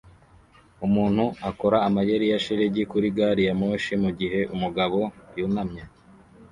[0.85, 4.99] Umuntu akora amayeri ya shelegi kuri gari ya moshi mugihe umugabo
[5.37, 5.83] yunamye